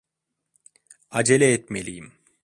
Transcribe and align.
Acele 1.09 1.53
etmeliyim. 1.53 2.13